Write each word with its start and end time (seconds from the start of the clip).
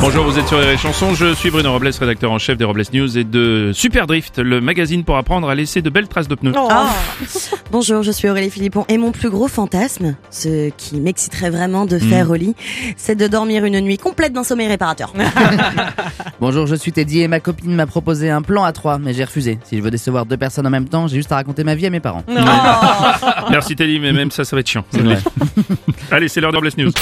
Bonjour, 0.00 0.24
vous 0.24 0.38
êtes 0.38 0.46
sur 0.46 0.60
les 0.60 0.76
chansons. 0.76 1.14
Je 1.14 1.34
suis 1.34 1.50
Bruno 1.50 1.72
Robles, 1.72 1.90
rédacteur 1.98 2.30
en 2.30 2.38
chef 2.38 2.56
des 2.56 2.64
Robles 2.64 2.84
News 2.92 3.18
et 3.18 3.24
de 3.24 3.72
Super 3.74 4.06
Drift, 4.06 4.38
le 4.38 4.60
magazine 4.60 5.02
pour 5.02 5.16
apprendre 5.16 5.48
à 5.48 5.56
laisser 5.56 5.82
de 5.82 5.90
belles 5.90 6.06
traces 6.06 6.28
de 6.28 6.36
pneus. 6.36 6.52
Ah. 6.56 6.90
Bonjour, 7.72 8.04
je 8.04 8.12
suis 8.12 8.28
Aurélie 8.28 8.50
Philippon 8.50 8.84
et 8.88 8.96
mon 8.96 9.10
plus 9.10 9.28
gros 9.28 9.48
fantasme, 9.48 10.14
ce 10.30 10.70
qui 10.70 11.00
m'exciterait 11.00 11.50
vraiment 11.50 11.84
de 11.84 11.98
faire 11.98 12.30
au 12.30 12.34
lit, 12.34 12.54
c'est 12.96 13.16
de 13.16 13.26
dormir 13.26 13.64
une 13.64 13.80
nuit 13.80 13.98
complète 13.98 14.32
d'un 14.32 14.44
sommeil 14.44 14.68
réparateur. 14.68 15.12
Bonjour, 16.40 16.66
je 16.68 16.76
suis 16.76 16.92
Teddy 16.92 17.22
et 17.22 17.28
ma 17.28 17.40
copine 17.40 17.74
m'a 17.74 17.86
proposé 17.86 18.30
un 18.30 18.42
plan 18.42 18.62
à 18.62 18.72
trois, 18.72 18.98
mais 18.98 19.12
j'ai 19.14 19.24
refusé. 19.24 19.58
Si 19.64 19.76
je 19.76 19.82
veux 19.82 19.90
décevoir 19.90 20.26
deux 20.26 20.36
personnes 20.36 20.66
en 20.66 20.70
même 20.70 20.88
temps, 20.88 21.08
j'ai 21.08 21.16
juste 21.16 21.32
à 21.32 21.36
raconter 21.36 21.64
ma 21.64 21.74
vie 21.74 21.86
à 21.86 21.90
mes 21.90 22.00
parents. 22.00 22.22
Merci 23.50 23.74
Teddy, 23.74 23.98
mais 23.98 24.12
même 24.12 24.30
ça, 24.30 24.44
ça 24.44 24.54
va 24.54 24.60
être 24.60 24.68
chiant. 24.68 24.84
Allez, 26.12 26.28
c'est 26.28 26.40
l'heure 26.40 26.52
des 26.52 26.58
Robles 26.58 26.70
News. 26.78 26.92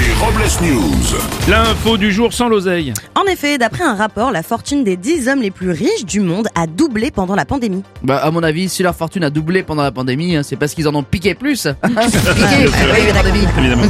Les 0.00 0.14
Robles 0.24 0.72
News. 0.72 1.18
L'info 1.48 1.96
du 1.96 2.11
jour 2.12 2.32
sans 2.32 2.48
l'oseille. 2.48 2.92
En 3.14 3.24
effet, 3.24 3.58
d'après 3.58 3.84
un 3.84 3.94
rapport, 3.94 4.30
la 4.30 4.42
fortune 4.42 4.84
des 4.84 4.96
10 4.96 5.28
hommes 5.28 5.42
les 5.42 5.50
plus 5.50 5.70
riches 5.70 6.04
du 6.04 6.20
monde 6.20 6.48
a 6.54 6.66
doublé 6.66 7.10
pendant 7.10 7.34
la 7.34 7.44
pandémie. 7.44 7.82
Bah, 8.02 8.18
à 8.18 8.30
mon 8.30 8.42
avis, 8.42 8.68
si 8.68 8.82
leur 8.82 8.94
fortune 8.94 9.24
a 9.24 9.30
doublé 9.30 9.62
pendant 9.62 9.82
la 9.82 9.90
pandémie, 9.90 10.36
hein, 10.36 10.42
c'est 10.42 10.56
parce 10.56 10.74
qu'ils 10.74 10.88
en 10.88 10.94
ont 10.94 11.02
piqué 11.02 11.34
plus. 11.34 11.66
piqué. 11.82 12.68
Évidemment. 13.58 13.82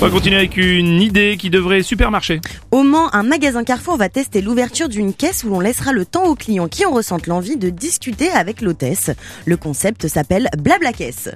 On 0.00 0.04
va 0.04 0.10
continuer 0.10 0.36
avec 0.36 0.56
une 0.56 1.00
idée 1.00 1.36
qui 1.38 1.48
devrait 1.48 1.82
super 1.82 2.10
marcher. 2.10 2.40
Au 2.70 2.82
Mans, 2.82 3.08
un 3.14 3.22
magasin 3.22 3.64
Carrefour 3.64 3.96
va 3.96 4.08
tester 4.08 4.42
l'ouverture 4.42 4.88
d'une 4.88 5.14
caisse 5.14 5.44
où 5.44 5.48
l'on 5.48 5.60
laissera 5.60 5.92
le 5.92 6.04
temps 6.04 6.24
aux 6.24 6.34
clients 6.34 6.68
qui 6.68 6.84
en 6.84 6.90
ressentent 6.90 7.26
l'envie 7.26 7.56
de 7.56 7.70
discuter 7.70 8.30
avec 8.30 8.60
l'hôtesse. 8.60 9.10
Le 9.46 9.56
concept 9.56 10.08
s'appelle 10.08 10.48
Blabla 10.58 10.92
Caisse. 10.92 11.30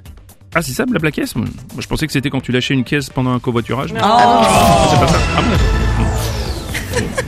Ah, 0.53 0.61
c'est 0.61 0.73
ça, 0.73 0.85
blabla 0.85 1.11
caisse 1.11 1.35
Moi, 1.35 1.45
je 1.79 1.87
pensais 1.87 2.05
que 2.07 2.13
c'était 2.13 2.29
quand 2.29 2.41
tu 2.41 2.51
lâchais 2.51 2.73
une 2.73 2.83
caisse 2.83 3.09
pendant 3.09 3.31
un 3.31 3.39
covoiturage. 3.39 3.93
Oh. 3.93 3.95
C'est 3.95 4.99
pas 4.99 5.07
ça. 5.07 5.19
Ah 5.37 5.41
bon, 5.41 5.49
d'accord. 5.49 5.90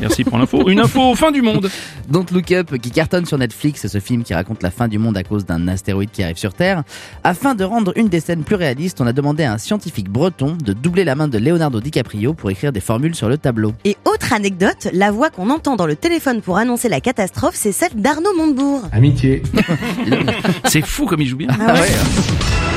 Merci 0.04 0.26
pour 0.26 0.38
l'info. 0.38 0.68
Une 0.68 0.80
info 0.80 1.16
fin 1.16 1.32
du 1.32 1.42
monde. 1.42 1.70
Don't 2.10 2.26
Look 2.34 2.52
Up, 2.52 2.78
qui 2.78 2.92
cartonne 2.92 3.26
sur 3.26 3.38
Netflix, 3.38 3.88
ce 3.88 4.00
film 4.00 4.24
qui 4.24 4.34
raconte 4.34 4.62
la 4.62 4.70
fin 4.70 4.90
du 4.90 4.98
monde 4.98 5.16
à 5.16 5.24
cause 5.24 5.46
d'un 5.46 5.68
astéroïde 5.70 6.12
qui 6.12 6.24
arrive 6.24 6.36
sur 6.36 6.54
Terre. 6.54 6.84
Afin 7.24 7.56
de 7.56 7.64
rendre 7.64 7.94
une 7.96 8.10
des 8.10 8.20
scènes 8.20 8.44
plus 8.44 8.56
réalistes, 8.56 9.00
on 9.00 9.08
a 9.08 9.14
demandé 9.14 9.44
à 9.44 9.54
un 9.54 9.58
scientifique 9.58 10.10
breton 10.10 10.58
de 10.62 10.74
doubler 10.74 11.06
la 11.06 11.16
main 11.16 11.30
de 11.30 11.38
Leonardo 11.38 11.80
DiCaprio 11.80 12.34
pour 12.34 12.52
écrire 12.52 12.74
des 12.74 12.82
formules 12.82 13.16
sur 13.16 13.30
le 13.30 13.38
tableau. 13.38 13.74
Et 13.86 13.96
autre 14.06 14.34
anecdote, 14.34 14.90
la 14.92 15.12
voix 15.12 15.30
qu'on 15.30 15.50
entend 15.50 15.78
dans 15.78 15.88
le 15.88 15.96
téléphone 15.96 16.42
pour 16.42 16.58
annoncer 16.58 16.90
la 16.90 17.00
catastrophe, 17.00 17.56
c'est 17.56 17.72
celle 17.72 17.96
d'Arnaud 17.96 18.36
Montebourg. 18.36 18.82
C'est 20.66 20.86
fou 20.86 21.06
comme 21.06 21.22
il 21.22 21.28
joue 21.28 21.38
bien. 21.38 21.50
Ah 21.60 21.74
ouais. 21.74 22.73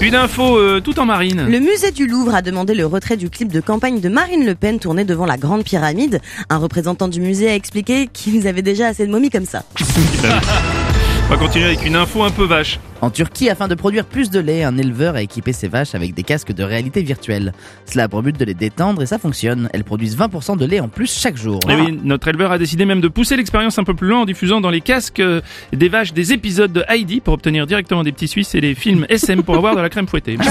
Une 0.00 0.14
info 0.16 0.56
euh, 0.58 0.80
tout 0.80 0.98
en 0.98 1.04
marine. 1.04 1.46
Le 1.48 1.60
musée 1.60 1.92
du 1.92 2.06
Louvre 2.06 2.34
a 2.34 2.42
demandé 2.42 2.74
le 2.74 2.86
retrait 2.86 3.16
du 3.16 3.30
clip 3.30 3.52
de 3.52 3.60
campagne 3.60 4.00
de 4.00 4.08
Marine 4.08 4.44
Le 4.44 4.54
Pen 4.54 4.78
tourné 4.80 5.04
devant 5.04 5.26
la 5.26 5.36
Grande 5.36 5.62
Pyramide. 5.64 6.20
Un 6.50 6.56
représentant 6.58 7.08
du 7.08 7.20
musée 7.20 7.48
a 7.48 7.54
expliqué 7.54 8.08
qu'ils 8.12 8.48
avaient 8.48 8.62
déjà 8.62 8.88
assez 8.88 9.06
de 9.06 9.12
momies 9.12 9.30
comme 9.30 9.46
ça. 9.46 9.64
On 11.26 11.30
va 11.30 11.36
continuer 11.36 11.66
avec 11.66 11.86
une 11.86 11.96
info 11.96 12.22
un 12.24 12.30
peu 12.30 12.44
vache. 12.44 12.80
En 13.02 13.10
Turquie, 13.10 13.50
afin 13.50 13.66
de 13.66 13.74
produire 13.74 14.04
plus 14.04 14.30
de 14.30 14.38
lait, 14.38 14.62
un 14.62 14.78
éleveur 14.78 15.16
a 15.16 15.22
équipé 15.22 15.52
ses 15.52 15.66
vaches 15.66 15.96
avec 15.96 16.14
des 16.14 16.22
casques 16.22 16.52
de 16.52 16.62
réalité 16.62 17.02
virtuelle. 17.02 17.52
Cela 17.84 18.04
a 18.04 18.08
pour 18.08 18.22
but 18.22 18.38
de 18.38 18.44
les 18.44 18.54
détendre 18.54 19.02
et 19.02 19.06
ça 19.06 19.18
fonctionne. 19.18 19.68
Elles 19.72 19.82
produisent 19.82 20.16
20% 20.16 20.56
de 20.56 20.64
lait 20.64 20.78
en 20.78 20.86
plus 20.86 21.12
chaque 21.12 21.36
jour. 21.36 21.58
Eh 21.68 21.74
oui, 21.74 21.98
notre 22.04 22.28
éleveur 22.28 22.52
a 22.52 22.58
décidé 22.58 22.84
même 22.84 23.00
de 23.00 23.08
pousser 23.08 23.36
l'expérience 23.36 23.76
un 23.80 23.82
peu 23.82 23.94
plus 23.94 24.06
loin 24.06 24.20
en 24.20 24.24
diffusant 24.24 24.60
dans 24.60 24.70
les 24.70 24.80
casques 24.80 25.18
euh, 25.18 25.40
des 25.72 25.88
vaches 25.88 26.12
des 26.12 26.32
épisodes 26.32 26.72
de 26.72 26.84
Heidi 26.86 27.18
pour 27.18 27.34
obtenir 27.34 27.66
directement 27.66 28.04
des 28.04 28.12
petits 28.12 28.28
Suisses 28.28 28.54
et 28.54 28.60
les 28.60 28.76
films 28.76 29.04
SM 29.08 29.42
pour 29.42 29.56
avoir 29.56 29.74
de 29.74 29.80
la 29.80 29.88
crème 29.88 30.06
fouettée. 30.06 30.38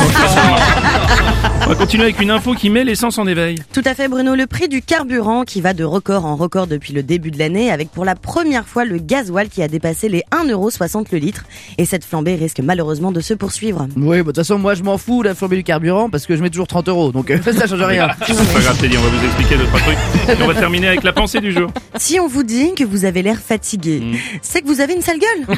On 1.63 1.69
va 1.69 1.75
continuer 1.75 2.03
avec 2.03 2.19
une 2.19 2.31
info 2.31 2.53
qui 2.53 2.69
met 2.69 2.83
l'essence 2.83 3.17
en 3.17 3.27
éveil. 3.27 3.59
Tout 3.71 3.83
à 3.85 3.93
fait 3.93 4.09
Bruno, 4.09 4.35
le 4.35 4.45
prix 4.45 4.67
du 4.67 4.81
carburant 4.81 5.43
qui 5.43 5.61
va 5.61 5.73
de 5.73 5.85
record 5.85 6.25
en 6.25 6.35
record 6.35 6.67
depuis 6.67 6.91
le 6.91 7.01
début 7.01 7.31
de 7.31 7.39
l'année 7.39 7.71
avec 7.71 7.91
pour 7.91 8.03
la 8.03 8.15
première 8.15 8.67
fois 8.67 8.83
le 8.83 8.97
gasoil 8.97 9.47
qui 9.47 9.63
a 9.63 9.69
dépassé 9.69 10.09
les 10.09 10.23
1,60€ 10.31 11.05
le 11.11 11.17
litre. 11.19 11.45
Et 11.77 11.85
cette 11.85 12.03
flambée 12.03 12.40
risque 12.43 12.59
malheureusement 12.59 13.11
de 13.11 13.21
se 13.21 13.33
poursuivre. 13.33 13.87
Oui, 13.95 14.17
bah, 14.17 14.17
de 14.17 14.23
toute 14.23 14.35
façon, 14.37 14.57
moi 14.57 14.73
je 14.73 14.83
m'en 14.83 14.97
fous 14.97 15.23
de 15.23 15.29
la 15.29 15.35
flambée 15.35 15.57
du 15.57 15.63
carburant 15.63 16.09
parce 16.09 16.25
que 16.25 16.35
je 16.35 16.41
mets 16.41 16.49
toujours 16.49 16.67
30 16.67 16.89
euros, 16.89 17.11
donc 17.11 17.29
euh, 17.29 17.37
ça 17.43 17.67
change 17.67 17.81
rien. 17.81 18.09
C'est 18.25 18.53
pas 18.53 18.59
grave 18.59 18.77
Teddy, 18.79 18.97
on 18.97 19.01
va 19.01 19.09
vous 19.09 19.25
expliquer 19.25 19.57
deux, 19.57 19.65
trois 19.65 19.79
trucs. 19.79 19.97
Et 20.29 20.43
on 20.43 20.47
va 20.47 20.55
terminer 20.55 20.87
avec 20.87 21.03
la 21.03 21.13
pensée 21.13 21.39
du 21.39 21.51
jour. 21.51 21.69
Si 21.97 22.19
on 22.19 22.27
vous 22.27 22.43
dit 22.43 22.73
que 22.75 22.83
vous 22.83 23.05
avez 23.05 23.21
l'air 23.21 23.39
fatigué, 23.39 24.01
c'est 24.41 24.61
que 24.61 24.67
vous 24.67 24.81
avez 24.81 24.93
une 24.93 25.01
sale 25.01 25.19
gueule. 25.19 25.57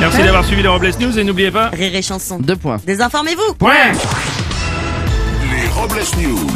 Merci 0.00 0.18
d'avoir 0.18 0.44
suivi 0.44 0.62
les 0.62 0.68
Robles 0.68 0.90
News 1.00 1.18
et 1.18 1.24
n'oubliez 1.24 1.50
pas... 1.50 1.68
Rire 1.70 1.94
et 1.94 2.02
chanson. 2.02 2.38
Deux 2.38 2.56
points. 2.56 2.78
Désinformez-vous. 2.86 3.54
Point 3.54 3.92
Les 5.50 5.68
Robles 5.80 6.04
News. 6.20 6.48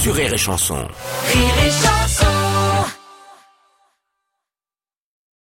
Sur 0.00 0.14
Rire 0.14 0.32
et 0.32 0.38
Chanson. 0.38 0.76
Rire 0.76 1.54
et 1.66 1.70
chanson 1.70 1.97